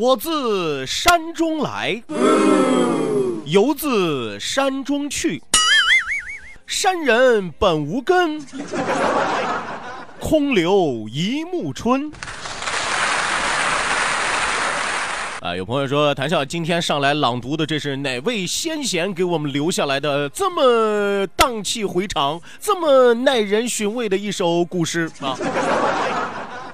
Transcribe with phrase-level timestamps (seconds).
[0.00, 2.00] 我自山中来，
[3.44, 5.42] 游自山中去。
[6.68, 8.40] 山人本无根，
[10.20, 12.12] 空留一木春。
[15.40, 25.36] 啊，有朋友说，谭笑今天上来朗读的，这是哪位先贤给我们留下来的这么荡气回肠、这么耐人寻味的一首古诗啊？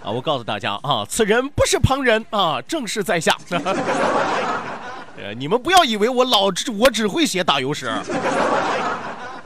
[0.05, 0.11] 啊！
[0.11, 3.35] 我告诉大家啊，此人不是旁人啊，正是在下。
[5.17, 7.91] 呃，你们不要以为我老只我只会写打油诗，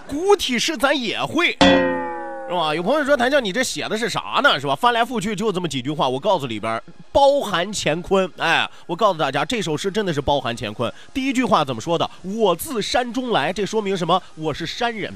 [0.08, 1.56] 古体诗咱也会，
[2.48, 2.74] 是吧？
[2.74, 4.58] 有朋友说谭笑，你这写的是啥呢？
[4.58, 4.74] 是吧？
[4.74, 8.28] 翻来覆去就这么几句话，我告诉里边包含乾坤。
[8.38, 10.92] 哎，我告诉大家，这首诗真的是包含乾坤。
[11.14, 12.10] 第一句话怎么说的？
[12.22, 14.20] 我自山中来，这说明什么？
[14.34, 15.14] 我是山人。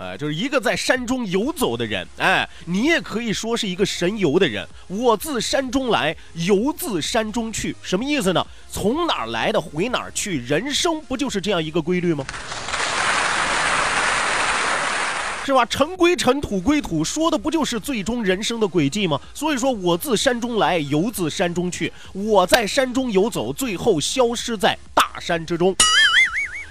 [0.00, 4.64] 哎，就是一个在山中游走的人，哎，你也可以说是一个神游的人。
[4.86, 8.46] 我自山中来，游自山中去，什么意思呢？
[8.70, 12.24] 从哪儿来的回哪儿去，人生不就是这样一个规律吗？
[15.44, 15.64] 是吧？
[15.64, 19.20] 尘归尘，土归土，说的不就是最终人生的轨迹吗？
[19.34, 25.74] 所以说我自山中来，游自山中去，我在山中游走，最后消失在大山之中。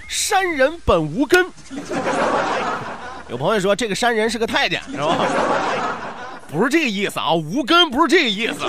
[0.08, 1.44] 山人本无根。
[3.28, 5.16] 有朋友说这个山人是个太监，是吧？
[6.50, 8.60] 不是这个意思啊，无根不是这个意思。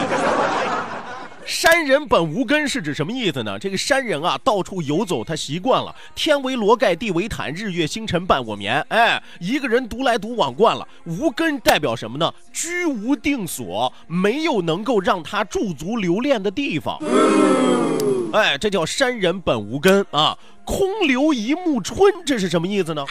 [1.45, 3.57] 山人本无根是指什么意思呢？
[3.57, 8.85] 这个山人啊，到处游走，他习惯了天为罗盖，地为毯，日月星辰伴我眠。
[8.89, 12.31] 哎，一个人独来独往惯了，无根代表什么呢？
[12.51, 16.99] 居无定所，没有能够让他驻足留恋的地方。
[18.33, 20.37] 哎，这叫山人本无根啊。
[20.65, 23.03] 空留一目春，这是什么意思呢？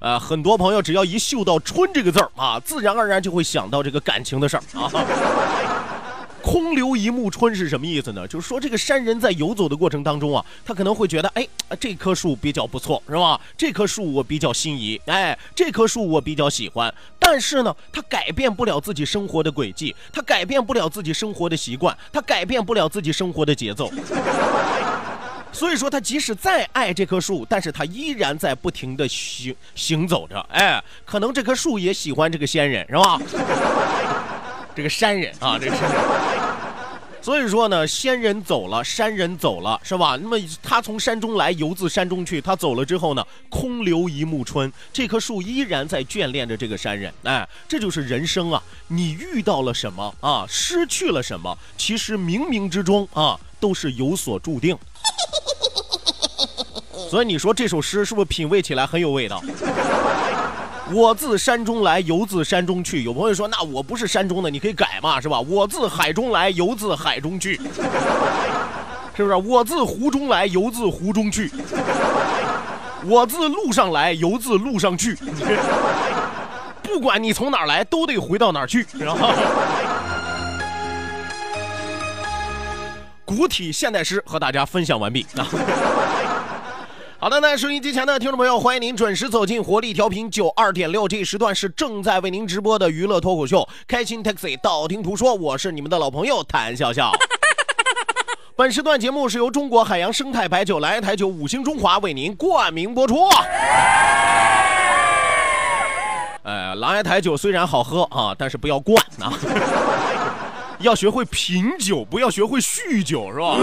[0.00, 4.90] 呃，很多朋友只要一嗅到“春”这个字儿啊，自然而然就会想到这个感情的事儿啊。
[6.42, 8.26] 空留一木春是什么意思呢？
[8.26, 11.46] 就是说这个山人在游走的过程当中啊，他可能会觉得，哎，
[11.78, 13.38] 这棵树比较不错，是吧？
[13.58, 16.92] 这棵树我比较心仪，哎，这棵树我比较喜欢。
[17.18, 23.92] 但是呢，他改变不了自己生活的轨迹，他改变不了自己生活的习惯，他改变不了自己生活的节奏。
[25.52, 30.40] 所以说，他即使再爱这棵树，但是他依然在不停的行行走着。
[30.50, 33.20] 哎，可能这棵树也喜欢这个仙人，是吧？
[34.74, 36.00] 这个山人啊，这个山人。
[37.22, 40.16] 所以说呢，仙人走了，山人走了，是吧？
[40.22, 42.40] 那么他从山中来，游自山中去。
[42.40, 47.12] 他走了之后呢，空留一木春，这棵树依然在眷恋着这个山人。
[47.24, 48.62] 哎，这就是人生啊！
[48.88, 50.46] 你遇到了什么啊？
[50.48, 51.58] 失去了什么？
[51.76, 54.74] 其实冥冥之中啊，都是有所注定。
[57.10, 59.42] 所以你说这首诗是不是品味起来很有味道？
[60.92, 63.04] 我自山中来，游自山中去。
[63.04, 65.40] 有朋友说，那我不是山中的，你可以改嘛，是吧？
[65.40, 67.54] 我自海中来，游自海中去，
[69.16, 69.34] 是不是？
[69.36, 71.50] 我自湖中来，游自湖中去。
[73.04, 75.16] 我自路上来，游自路上去。
[76.82, 79.16] 不管你从哪儿来，都得回到哪儿去，知道
[83.30, 85.46] 古体现代诗和大家分享完毕啊。
[87.20, 97.12] 好的，那收音机前的听众朋友，欢迎您准时走进活力调频九二点六，这一时段是正在为您直播的娱乐脱口秀《开心 Taxi》，道听途说，我是你们的老朋友谭笑笑。
[98.56, 103.28] 本时段节目是由中国海洋生态白酒、蓝台酒五星中华为您冠名播出。
[106.42, 109.32] 哎，狼牙台酒虽然好喝啊，但是不要灌啊。
[110.80, 113.58] 要学会品酒，不要学会酗酒，是吧？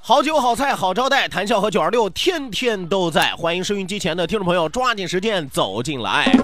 [0.00, 3.32] 好酒好菜好招待，谈笑和九二六天天都在。
[3.36, 6.34] 欢迎收音机前的听众朋友抓紧时间走进来。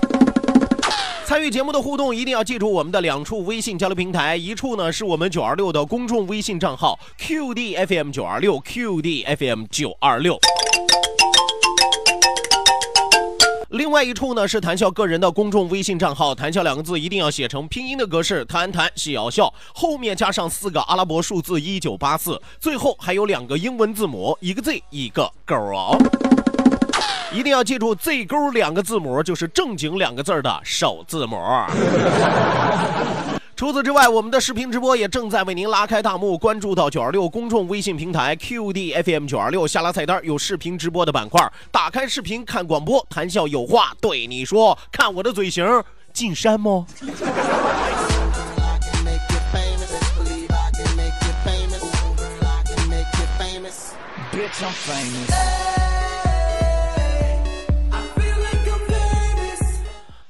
[1.25, 10.39] 参与节目的互动，一定要记住我们的两处微信交流平台，一处呢是我们九二六的公众微信账号 QDFM 九二六 QDFM 九二六。
[13.75, 25.99] 另外一处呢是谭笑个人的公众微信账号，谭笑两个字一定要写成拼音的格式，谈谈笑笑，后面加上四个阿拉伯数字一九八四，最后还有两个英文字母，一个 Z 一个勾哦。
[27.33, 31.37] 一定要记住，Z 勾两个字母就是正经两个字的首字母。
[33.57, 36.37] 除此之外，我们的视频直播也正在为您拉开大幕。
[36.37, 41.41] 关注到九二六公众微信平台 QDFM 九二六，下拉菜单有视频直播的板块，
[41.71, 45.65] 打开视频看广播，谈笑有话对你说，看我的嘴型
[46.13, 46.85] 进山吗？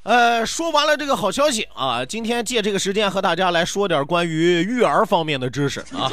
[0.05, 6.13] 呃，说完了这个好消息啊，今天借这个时间和大家来说点关于育儿方面的知识啊。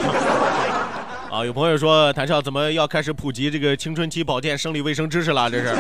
[1.30, 5.50] 啊，有朋友说谭笑怎么要开始普及这个青春期保健生理卫生知识了？
[5.52, 5.76] 这是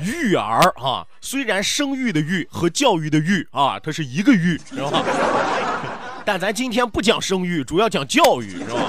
[0.00, 5.02] 育儿啊，虽然生育的育和教育的育啊，它是一个育，是吧？
[6.26, 8.80] 但咱今天不讲生育，主要讲教育，是吧？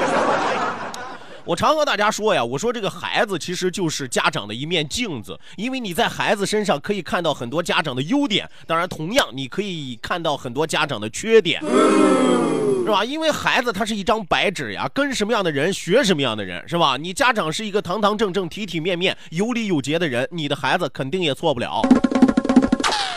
[1.46, 13.04] 我常和大家说呀，我说这个孩子其实就是家长的一面镜子，因为你在孩子身上可以看到很多家长的优点，当然同样你可以看到很多家长的缺点，是吧？
[13.04, 16.98] 因为孩子他是一张白纸呀，跟什么样的人学什么样的人，是吧？
[16.98, 21.82] 你家长是一个堂堂正正、体体面面、有礼有节的人，你的孩子肯定也错不了。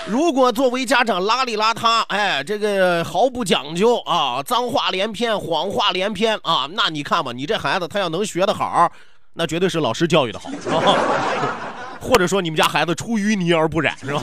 [0.06, 8.90] 如果作为家长邋里邋遢，哎，这个毫不讲究啊，脏话连篇，谎话连篇啊，那你看吧，你这孩子他要能学得好，
[9.34, 10.82] 那绝对是老师教育的好，是吧？
[12.02, 14.20] 或者说你们家孩子出淤泥而不染，是吧？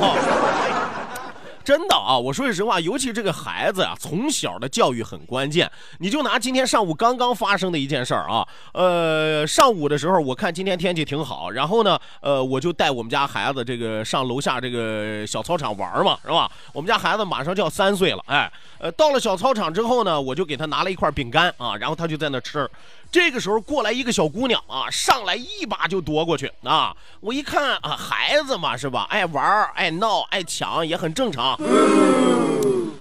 [1.63, 5.69] 真的啊，我说句实话，尤其这个孩子啊，从小的教育很关键。
[5.99, 16.49] 你就拿今天上午刚刚发生的一件事儿啊，呃，上午的时候我看今天天气挺好，然后呢，呃，我就带我们家孩子这个上楼下这个小操场玩嘛，是吧？
[16.73, 22.69] 我们家孩子马上就要三岁了，哎，呃，到了小操场之后呢，我就给他拿了一块饼干啊，然后他就在那吃。
[23.11, 26.95] 这个时候过来一个小姑娘啊，上来一把就夺过去啊！
[27.19, 31.57] 我一看啊，孩子嘛是吧，爱玩爱闹爱抢也很正常。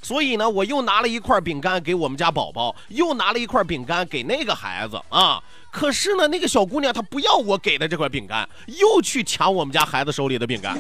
[0.03, 5.43] 所以呢，我又拿了一块饼干给我们家宝宝，又拿了一块饼干给那个孩子啊。
[5.71, 10.75] 可是呢，那个小姑娘她不要我给的这块饼干，又去抢我们家孩子手里的饼干。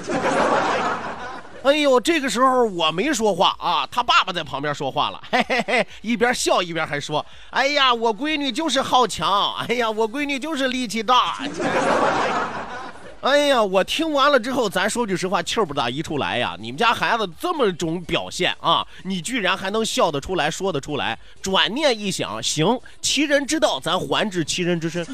[1.68, 11.38] 哎呦，这个时候我没说话啊，他爸爸在旁边说话了， 嘿嘿嘿，一边笑一边还说：“哎呀，我闺女就是好强， 哎呀，我闺女就是力气大。”
[13.20, 16.56] 哎呀，我听完了之后，咱说句实话，气儿不打一处来呀。
[16.58, 21.18] 你们家孩子这么种表现啊，你居然还能笑得出来，说得出来？
[21.42, 25.04] 转念一想，行，其人之道，咱还治其人之身。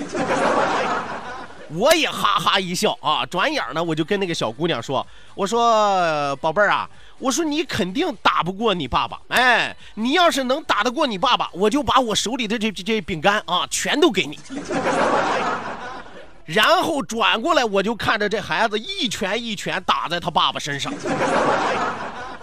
[1.75, 6.89] 我也哈哈一笑啊，转眼呢，我就跟那个小姑娘说：“我说宝贝儿啊，
[7.19, 14.39] 我说你肯定打不过你爸爸，哎，你要是能打得过你爸爸，我就把我手里的这这这饼干啊，全都给你。
[16.45, 20.93] ”然后转过来，我就看着这孩子一拳一拳打在他爸爸身上。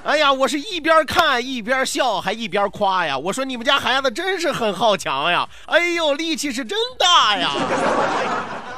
[0.04, 3.16] 哎呀，我是一边看一边笑，还一边夸呀。
[3.16, 7.52] 我说你们家孩子真是很好强呀，哎呦，力气是真大呀，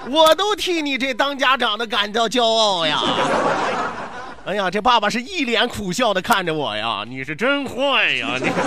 [0.11, 3.01] 我都替你这当家长的感到骄傲呀。
[4.45, 8.49] 哎呀，这爸爸是一脸苦笑的看着我呀，你是真坏呀你。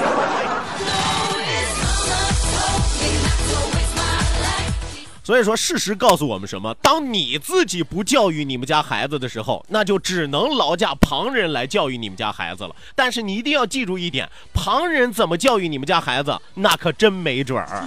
[5.22, 6.72] 所以说，事实告诉我们什么？
[6.80, 12.70] 当你自己不教育你们家孩子的时候，那就只能劳驾旁人来教育你们家孩子了。
[12.94, 17.84] 但是你一定要记住一点：旁人怎么教育你们家孩子，那可真没准儿。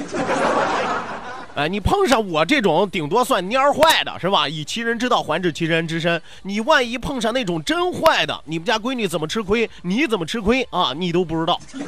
[1.59, 4.47] 哎，你碰上我这种顶多算蔫儿坏的，是吧？
[4.47, 6.21] 以其人之道还治其人之身。
[6.43, 10.93] 你万一碰上那种真坏的，你们家闺女怎么吃亏，你怎么吃亏啊？
[10.95, 11.59] 你都不知道。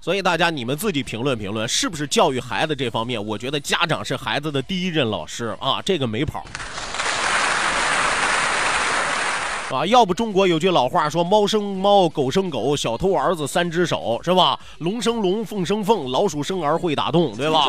[0.00, 3.22] 所以大家你们自己评论评论，是不是教育孩子这方面？
[3.22, 6.42] 我觉得家长是孩子的第一任老师啊，这个没跑。
[9.70, 14.58] 啊，要不中国有句老话说：“猫生猫，狗生狗，小偷儿子三只手，是吧？
[14.78, 17.68] 龙生龙，凤生凤，老鼠生儿会打洞，对吧？”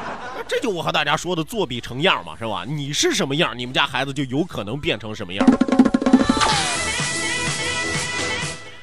[0.46, 2.64] 这就我和大家说的作比成样嘛，是吧？
[2.66, 5.44] 你是什么样，你们家孩子就有可能变成什么样。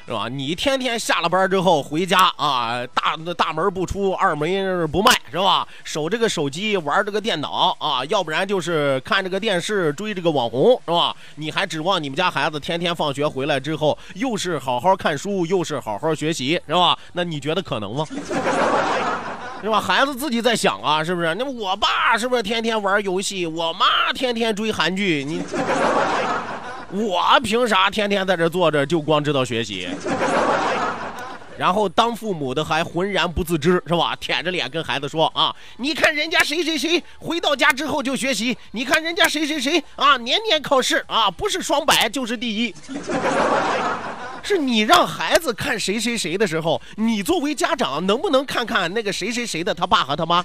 [0.08, 0.26] 是吧？
[0.26, 5.68] 你天天下了班之后回家啊，大大门不出，二门不迈，是吧？
[5.84, 11.14] 守这个手机，玩这个电脑啊，要不然就是看这个电视，追这个网红，是吧？
[11.34, 16.98] 你还指望你们家孩子天天放学回来之后，又是好好看书，又是好好学习，是吧？
[17.12, 18.06] 那你觉得可能吗？
[19.60, 19.78] 是吧？
[19.78, 21.34] 孩子自己在想啊，是不是？
[21.34, 23.46] 那我爸是不是天天玩游戏？
[23.46, 25.42] 我妈天天追韩剧，你。
[26.90, 29.88] 我凭啥天天在这坐着就光知道学习？
[31.58, 34.14] 然后当父母的还浑然不自知，是吧？
[34.20, 42.74] 舔着脸跟孩子说啊，你看人家谁谁谁回到家之后就学习，你看人家谁谁谁啊，年年考试啊，不是双百就是第一。
[44.40, 50.42] 是你让孩子看谁谁谁的时候，你作为家长能不能看看那个谁谁谁的他爸和他妈？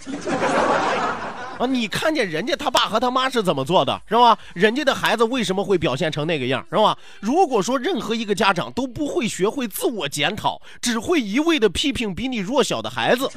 [1.59, 4.37] 啊，你看见人家他爸和他妈是怎么做的，是吧？
[4.53, 6.97] 人家的孩子为什么会表现成那个样，是吧？
[7.19, 13.29] 如果说任何一个家长都不会学会自我检讨，只会一味的批评比你弱小的孩子，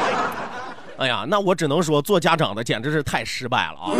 [0.98, 3.92] 哎呀，那我只能说做家长的简直是太失败了啊！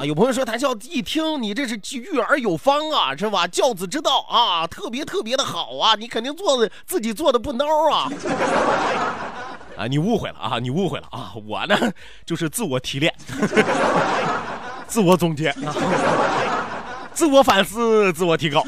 [0.00, 3.48] 啊，有朋友说谈笑一听你这是育儿有方啊，是吧？
[3.48, 8.08] 教子之道啊，特别特别的好啊，你肯定做的自己做的不孬啊。
[9.82, 10.58] 啊，你误会了啊！
[10.60, 11.32] 你误会了啊！
[11.44, 11.76] 我呢，
[12.24, 13.12] 就是自我提炼，
[14.86, 15.52] 自我总结，
[17.12, 18.64] 自我反思，自我提高。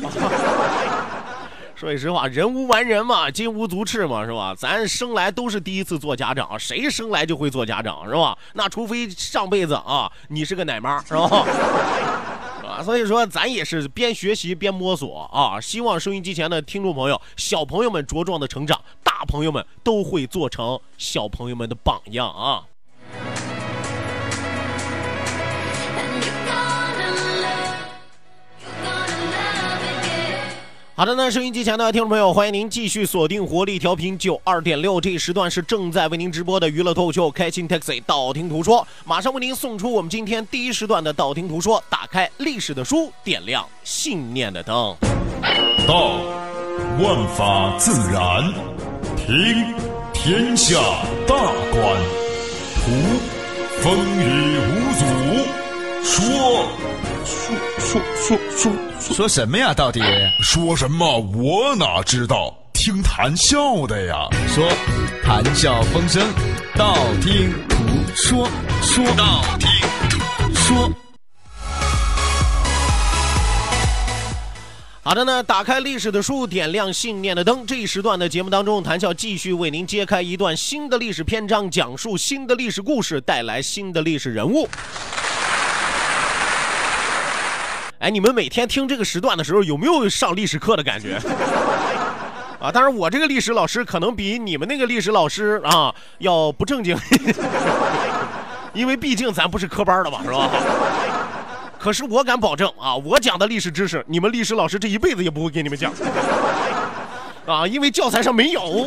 [1.76, 4.54] 说句实话，人无完人嘛，金无足赤嘛，是吧？
[4.59, 8.37] 咱生来都是第一次做家长，谁生来就会做家长，是吧？
[8.54, 11.28] 那除非上辈子啊，你是个奶妈，是吧？
[12.83, 15.61] 所以说咱也是边学习边摸索啊。
[15.61, 22.64] 希望收音机前的听众朋友、小朋友们茁壮的成长，大朋友们都会做成小朋友们的榜样啊。
[30.96, 44.96] 好的，那收音机前的听众朋友，欢迎您继续锁定活力调频九二点六，这一时段是正在为您直播的娱乐脱口秀《开心 Taxi》，道听途说，马上为您送出我们今天第一时段的道听途说，打开历史的书，点亮信念的灯。
[45.84, 46.12] 道，
[47.00, 48.52] 万法自然；
[49.16, 49.74] 听，
[50.12, 50.76] 天下
[51.26, 51.34] 大
[51.72, 51.98] 观；
[52.76, 52.92] 图，
[53.80, 55.04] 风雨无阻；
[56.04, 56.68] 说，
[57.24, 57.74] 说。
[57.85, 58.73] 说说说。
[58.99, 59.75] 说什么呀？
[59.75, 60.00] 到底
[60.43, 61.21] 说什么？
[61.21, 62.57] 我哪知道？
[62.73, 64.26] 听谈笑的呀。
[64.49, 64.67] 说，
[65.23, 66.26] 谈笑风生，
[66.75, 67.76] 道听途
[68.14, 68.49] 说，
[68.81, 69.69] 说道听
[70.09, 70.91] 途说。
[75.03, 77.67] 好的呢，打开历史的书，点亮信念的灯。
[77.67, 84.67] 这一时段的节目当中，谈笑继续为您揭开一段新的历史篇章，讲述新的历史故事，带来新的历史人物。
[88.04, 91.18] 哎，你们每天听这个时段的时候，有没有上历史课的感觉？
[92.61, 96.94] 啊，当然我这个历史老师可能比你们那个历史老师啊要不正经，
[98.75, 100.50] 因为毕竟咱不是科班的嘛，是吧？
[101.80, 105.90] 可是我敢保证啊，我讲的历史知识，你们历史老师这一辈子也不会给你们讲，
[107.46, 108.87] 啊，因为教材上没有。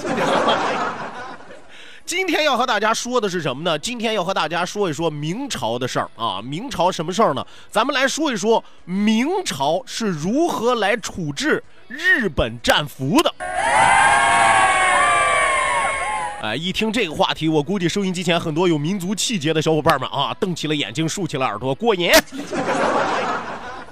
[2.08, 3.78] 今天要和大家说的是什么呢？
[3.78, 6.42] 今天要和大家说一说明朝的事儿啊！
[6.42, 7.46] 明朝什么事儿呢？
[7.70, 13.36] 咱们来说一说明朝是如何来处置日本战俘的。
[16.42, 22.10] 哎，一听这个话题，我估计收音机前很多有民族气节的小伙伴们啊，瞪起了眼睛，竖起了耳朵，过瘾。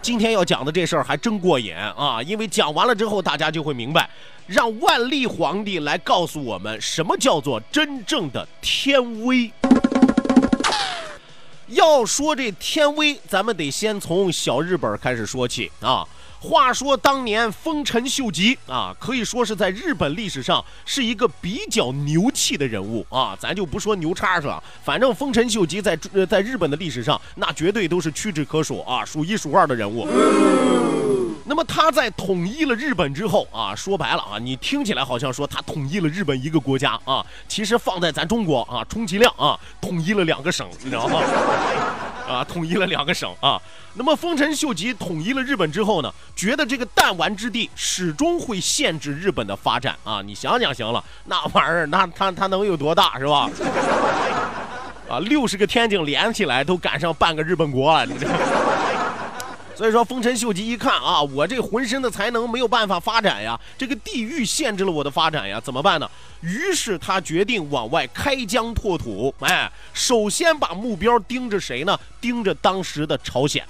[0.05, 2.21] 今天要讲的这事儿还真过瘾啊！
[2.21, 4.07] 因为讲完了之后，大家就会明白，
[4.45, 9.51] 让万历皇帝来告诉我们什么叫做真正的天威。
[11.69, 16.07] 要说这天威，咱们得先从小日本开始说起啊。
[16.47, 24.63] 话说当年丰臣秀吉啊，可以说是在日本历史上是一个比较牛气的人物啊，咱就不说牛叉是吧？
[24.83, 30.07] 反正丰臣秀吉在呃在日本的历史上，那绝对都是屈指可数啊，数一数二的人物。
[31.47, 41.21] 那么他在统一了日本之后啊，说白了啊，你听起来好像说他统一了日本一个国家啊，其实放在咱中国啊，充其量啊，统一了两个省，你知道吗？
[42.27, 43.61] 啊，统一了两个省啊。
[43.93, 50.21] 那么丰臣秀吉统一了日本之后呢，觉得这个弹丸之地始终会限制日本的发展啊！
[50.21, 53.49] 你想想行了，那玩意儿那他他能有多大是吧？
[55.07, 58.27] 啊，六十个天井连起来都赶上半个日本国了，你这。
[59.75, 66.09] 所以说，丰臣秀吉一看啊，我这浑身的才能没有办法发展呀，这个地域限制了我的发展呀，怎么办呢？
[66.39, 71.99] 于是他决定往外开疆拓土，哎，首先把目标盯着谁呢？
[72.21, 73.65] 盯着当时的朝鲜。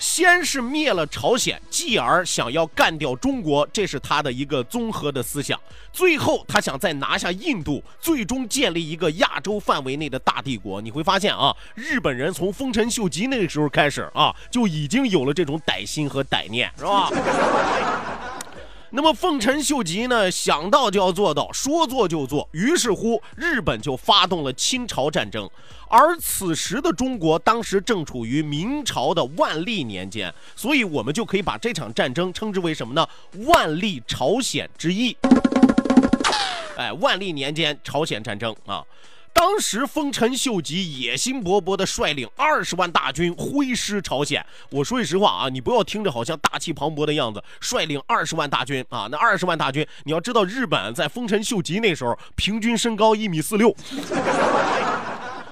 [0.00, 5.60] 先是灭了朝鲜，继而想要干掉中国，这是他的一个综合的思想。
[5.92, 10.80] 最后，他想再拿下印度，最终建立一个亚洲范围内的大帝国。
[10.80, 17.10] 你会发现啊，日本人从丰臣秀吉那个时候开始啊，就已经有了这种歹心和歹念，是吧？
[18.92, 22.48] 那么丰臣秀吉呢，想到就要做到，说做就做。
[22.52, 25.48] 于是乎，日本就发动了侵朝战争。
[25.90, 33.06] 而此时的中国，当时正处于明朝的万历年间，所以我们就可以把这场战争称之为什么呢？
[33.46, 35.16] 万历朝鲜之役。
[36.76, 38.84] 哎，万历年间朝鲜战争啊。
[39.32, 44.44] 当时丰臣秀吉野心勃勃地率领二十万大军挥师朝鲜。
[44.70, 53.74] 我说句实话啊，你不要听着好像大气磅礴的样子，率领二十万大军啊，那二十万大军，你要知道日本在丰臣秀吉那时候平均身高一米四六，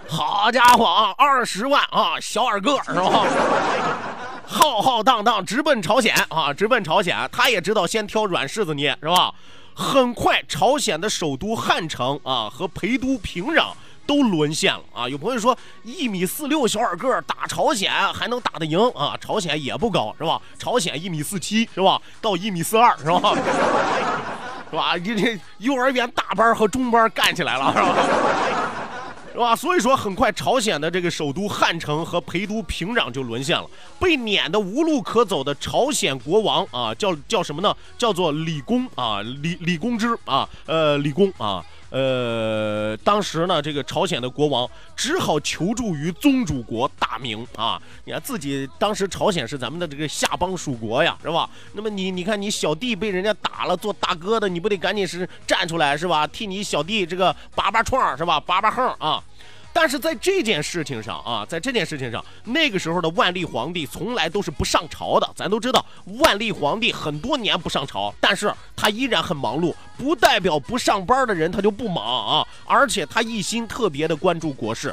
[0.08, 3.26] 好家伙啊，二十万啊，小矮个是吧？
[4.46, 9.32] 浩浩荡荡直奔朝鲜啊，直奔朝鲜，他也知道先挑软柿子捏是吧？
[9.74, 13.72] 很快，朝鲜的首都汉城啊和陪都平壤
[14.06, 15.08] 都沦陷了啊！
[15.08, 19.14] 有朋友说，一米四六小矮个打朝鲜还能打得赢啊？
[19.20, 20.40] 朝鲜也不高是吧？
[20.58, 22.00] 朝鲜一米四七是吧？
[22.22, 23.34] 到一米四二是吧？
[24.70, 24.94] 是吧？
[24.96, 27.94] 你这幼儿园大班和中班干起来了是吧？
[29.38, 29.54] 是吧？
[29.54, 33.70] 所以说，很快朝鲜的这个首都汉城和陪都平壤就沦陷了。
[34.00, 37.72] 被撵得无路可走的朝鲜国王啊，叫叫什么呢？
[37.96, 47.80] 叫做李公啊，李李公之啊，呃，李公啊，呃，当时呢，这个朝鲜的国王只好求助于宗主国大明啊。
[48.04, 51.48] 你看自己当时朝鲜是咱们的这个下邦属国呀，是吧？
[51.72, 56.26] 那么你你看你小弟被人家打了，做大哥的你不得赶紧是站出来是吧？
[56.26, 58.38] 替你小弟这个拔拔创是吧？
[58.38, 59.22] 拔拔横啊！
[59.72, 65.30] 但是在这件事情上啊，在这件事情上，那个时候的万历皇帝从来都是不上朝的。
[65.36, 65.84] 咱都知道，
[66.20, 72.46] 万历皇帝很多年不上朝，但是他依然很忙碌，不代表不上班的人他就不忙啊。
[72.66, 74.92] 而且他一心特别的关注国事，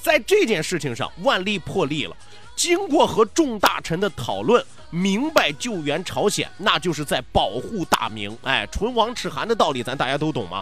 [0.00, 2.16] 在这件事情上，万历破例了。
[2.54, 8.36] 经过和众大臣的讨论，明白救援朝鲜，那就是在保护大明。
[8.42, 10.60] 哎，唇亡齿寒的道理，咱大家都懂吗？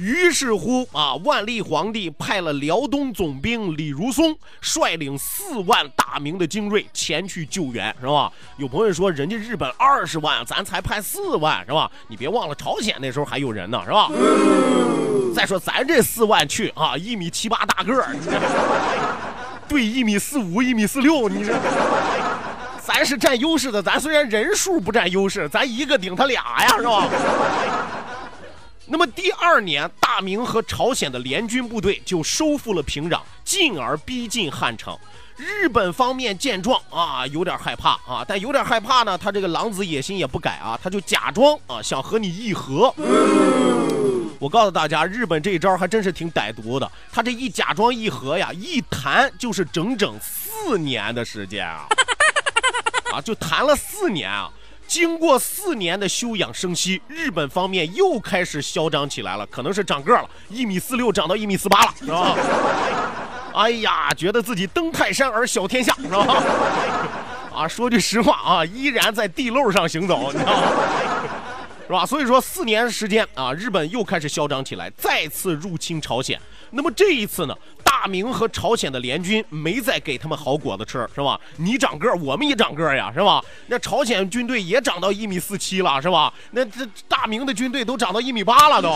[0.00, 8.32] 于是乎啊，万历皇帝派了辽东总兵李如松率领四万大明的精锐前去救援，是吧？
[8.56, 11.90] 有朋友说，人家日本二十万，咱才派四万，是吧？
[12.08, 14.10] 你别忘了，朝鲜那时候还有人呢，是吧？
[15.34, 18.16] 再说咱这四万去啊，一米七八大个儿，
[19.68, 21.54] 对一米四五、一米四六，你这
[22.82, 23.82] 咱是占优势的。
[23.82, 27.06] 咱虽然人数不占优势，咱一个顶他俩呀，是吧？
[28.92, 34.98] 那么第二年，大明和朝鲜的联军部队就收复了平壤，进而逼近汉城。
[35.36, 42.92] 日本方面见状啊，有点害怕啊，但有点害怕呢，他这个狼子野心也不改啊，他就假装啊想和你议和。
[44.40, 51.86] 我告诉大家，日本这一招还真是挺歹毒的，他这一假装议和呀，一谈就是整整四年的时间啊，
[53.12, 54.50] 啊，就谈了四年啊。
[54.90, 62.36] 经过四年的休养生息，日本方面又开始嚣张起来了，可能是长个了，一米四六长到一米四八了，是吧？
[63.54, 66.42] 哎呀，觉得自己登泰山而小天下，是吧？
[67.54, 70.66] 啊，说句实话啊，依然在地漏上行走，你知道吗？
[71.86, 72.04] 是吧？
[72.04, 76.36] 所以说四年时间啊，日本又开始嚣张起来，再次入侵朝鲜。
[76.72, 77.56] 那么这一次呢？
[77.90, 81.38] 大明和朝鲜的联军没再给他们好果子吃，是吧？
[81.56, 83.44] 你长个儿，我们也长个儿呀，是吧？
[83.66, 86.32] 那朝鲜军队也长到一米四七了，是吧？
[86.52, 88.88] 那这大明的军队都长到一米八了，都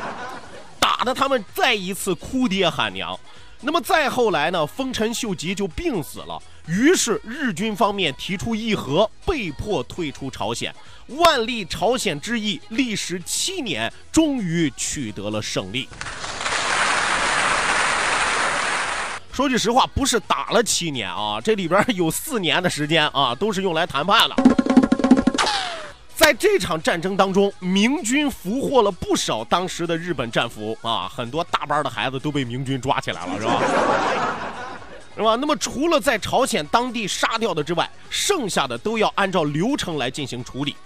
[0.80, 3.16] 打的他们再一次哭爹喊娘。
[3.60, 4.66] 那么再后来呢？
[4.66, 10.74] 丰臣秀吉就病死了，于是日军方面提出议和，被迫退出朝鲜。
[11.08, 15.86] 万历朝鲜之役历时七年，终于取得了胜利。
[19.40, 24.36] 说句实话，不是打了七年啊，这里边有四年的时间啊，都是用来谈判的。
[26.14, 33.62] 在这场战争当中，明军俘获了不少当时的日本战俘啊，很多大班的孩子都被明军抓起来了，是吧？
[35.16, 35.36] 是吧？
[35.36, 40.76] 那么除了在朝鲜当地杀掉的之外，剩下的都要按照流程来进行处理。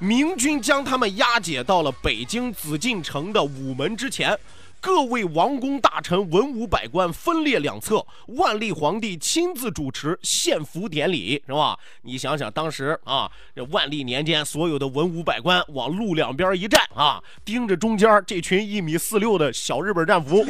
[0.00, 4.36] 明军将他们押解到了北京紫禁城的午门之前。
[4.80, 11.78] 各位王公大臣、文武百官分列两侧，万历皇帝亲自主持献俘典礼，是吧？
[12.02, 20.46] 你想想，当时啊，这万历年间，所有的文武百官往路两边一站啊，盯着中间这群一米四六的小日本战俘。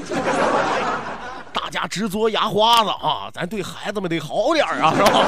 [1.53, 3.29] 大家直嘬牙花子啊！
[3.33, 5.27] 咱对孩子们得好点啊，是吧？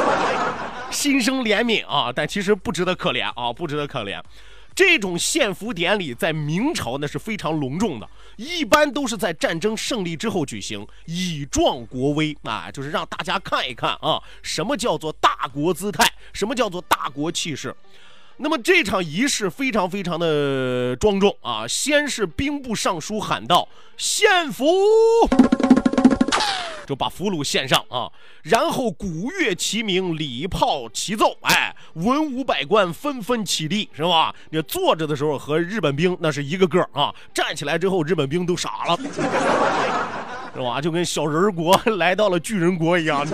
[0.93, 4.21] 心生怜悯啊，但其实不值得可怜啊，不值得可怜。
[4.75, 17.75] 这种献俘典礼在明朝那是非常隆重的，一般都是在战争胜利之后举行，以壮国威啊，就是让大家看一看啊，什么叫做大国姿态，什么叫做大国气势。
[18.39, 24.65] 那么这场仪式非常非常的庄重啊，先是兵部尚书喊道：“献俘。”
[26.87, 28.11] 就把俘虏献上啊，
[28.43, 34.35] 然后鼓乐齐鸣，礼炮齐奏，哎，文武百官纷纷起立，是吧？
[34.51, 38.99] 你坐着的时候和日本兵那是一个个啊，站起来之后，日本兵都傻了，
[40.55, 40.81] 是吧？
[40.81, 43.27] 就跟小人国来到了巨人国一样。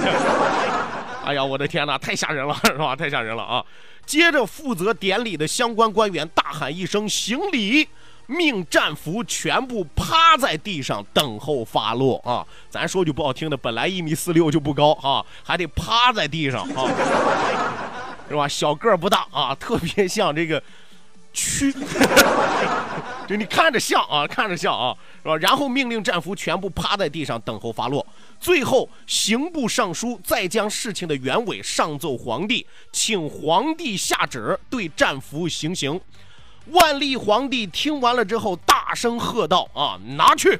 [1.25, 2.95] 哎呀，我的天哪，太吓人了，是吧？
[2.95, 3.65] 太吓人了啊！
[4.07, 7.87] 接着负责典礼的相关官员大喊一声行礼。
[8.29, 12.47] 命战俘全部趴在地上等候发落啊！
[12.69, 16.85] 咱说句不好听的，本来一米四六就不高哈，还得趴在地上啊，
[18.29, 18.47] 是吧？
[18.47, 20.63] 小个儿不大啊，特别像这个
[21.35, 21.75] 蛆，
[23.27, 25.35] 就你看着像啊，看着像啊，是吧？
[25.39, 28.07] 然后命令战俘全部趴在地上等候发落，
[28.39, 35.99] 最后刑部尚书再将事情的原委上奏皇帝，请皇帝下旨对战俘行刑。
[36.71, 40.59] 万历皇帝听完了之后，大声喝道：“啊，拿去！”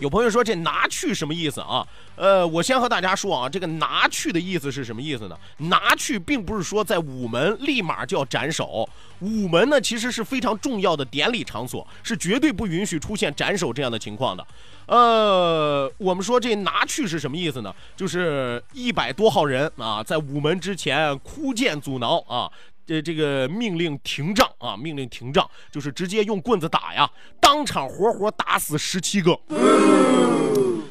[0.00, 1.86] 有朋友说这“拿去”什么意思啊？
[2.16, 5.38] 呃，我先和大家说啊，这个“拿去”的意思是什么意思呢？
[5.58, 8.86] 拿去并不是说在午门立马就要斩首，
[9.20, 14.46] 午门呢其实是非常重要的典礼场所，是绝对不允许出现斩首这样的情况的。
[14.86, 17.74] 呃，我们说这“拿去”是什么意思呢？
[17.96, 22.50] 就是一百多号人啊，在午门之前哭谏阻挠啊。
[22.86, 24.76] 这这个命令停仗啊！
[24.76, 29.38] 命令停仗，就是直接用棍子打呀，当场活活打死十七个。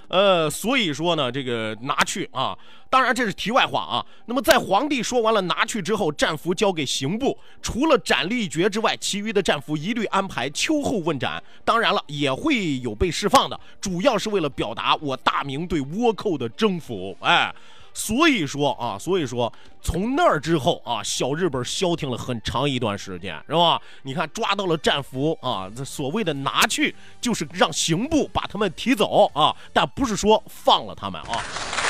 [0.07, 2.57] 呃，所以说呢，这个拿去啊，
[2.89, 4.05] 当然这是题外话啊。
[4.25, 11.43] 那么在皇帝说完了拿去之后，战俘交给刑部，除了斩立决之外，其余的战俘一律安排秋后问斩。
[11.65, 17.15] 当然了，也会有被释放的，主要是为了表达我大明对倭寇的征服。
[17.21, 17.53] 哎。
[17.93, 19.51] 所以说啊，所以说
[19.81, 23.81] 从那儿之后啊，小日本消停了很长一段时间，是吧？
[24.01, 31.82] 你看抓到了战俘啊，这所谓的拿去，就是让刑部把他们提走啊，但不是说放了他们啊。